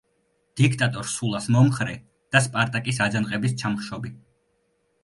დიქტატორ 0.61 1.11
სულას 1.11 1.49
მომხრე 1.57 1.95
და 2.37 2.43
სპარტაკის 2.47 3.05
აჯანყების 3.09 3.57
ჩამხშობი. 3.65 4.17